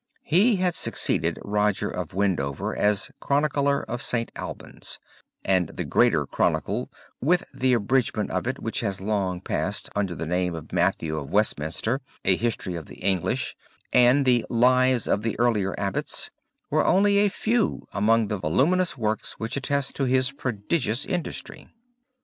He 0.23 0.55
had 0.55 0.73
succeeded 0.73 1.37
Roger 1.43 1.87
of 1.87 2.11
Wendover 2.11 2.75
as 2.75 3.11
Chronicler 3.19 3.83
of 3.83 4.01
St. 4.01 4.31
Albans; 4.35 4.97
and 5.45 5.67
the 5.69 5.83
Greater 5.83 6.25
Chronicle, 6.25 6.89
with 7.21 7.43
the 7.53 7.73
abridgement 7.73 8.31
of 8.31 8.47
it 8.47 8.57
which 8.57 8.79
has 8.79 8.99
long 8.99 9.41
passed 9.41 9.91
under 9.95 10.15
the 10.15 10.25
name 10.25 10.55
of 10.55 10.73
Matthew 10.73 11.19
of 11.19 11.29
Westminster, 11.29 12.01
a 12.25 12.35
"History 12.35 12.73
of 12.73 12.87
the 12.87 12.95
English," 12.97 13.55
and 13.93 14.25
the 14.25 14.43
"Lives 14.49 15.07
of 15.07 15.21
the 15.21 15.37
Earlier 15.37 15.75
Abbots," 15.79 16.31
were 16.71 16.83
only 16.83 17.19
a 17.19 17.29
few 17.29 17.83
among 17.93 18.27
the 18.27 18.39
voluminous 18.39 18.97
works 18.97 19.33
which 19.33 19.55
attest 19.55 19.95
his 19.99 20.31
prodigious 20.31 21.05
industry. 21.05 21.69